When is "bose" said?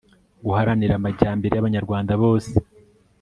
2.23-2.51